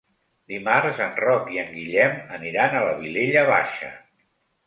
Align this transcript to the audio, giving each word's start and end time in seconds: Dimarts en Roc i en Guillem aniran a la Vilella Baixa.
Dimarts 0.51 1.01
en 1.07 1.11
Roc 1.23 1.51
i 1.57 1.59
en 1.65 1.67
Guillem 1.75 2.17
aniran 2.37 2.73
a 2.79 2.83
la 2.87 2.97
Vilella 3.03 3.47
Baixa. 3.51 3.91